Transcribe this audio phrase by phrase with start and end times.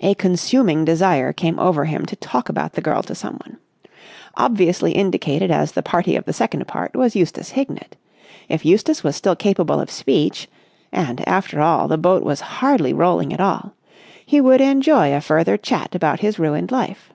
[0.00, 3.58] A consuming desire came over him to talk about the girl to someone.
[4.38, 7.94] Obviously indicated as the party of the second part was Eustace Hignett.
[8.48, 13.40] If Eustace was still capable of speech—and after all the boat was hardly rolling at
[13.42, 17.12] all—he would enjoy a further chat about his ruined life.